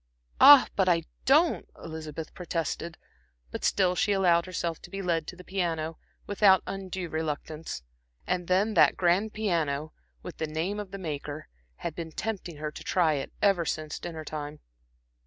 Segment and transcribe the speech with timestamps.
[0.39, 2.97] "Ah, but I don't," Elizabeth protested;
[3.51, 7.83] but still she allowed herself to be led to the piano, without undue reluctance.
[8.25, 9.93] And then that grand piano,
[10.23, 13.99] with the name of the maker had been tempting her to try it ever since
[13.99, 14.59] dinner time.